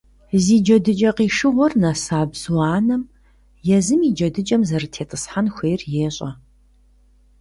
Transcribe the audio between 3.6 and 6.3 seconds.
езым и джэдыкӀэм зэрытетӀысхьэн хуейр ещӀэ.